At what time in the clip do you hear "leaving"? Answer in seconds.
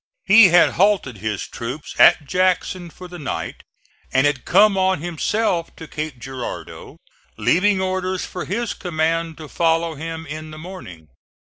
7.37-7.79